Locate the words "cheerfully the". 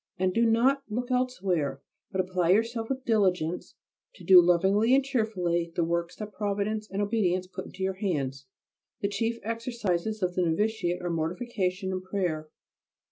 5.05-5.83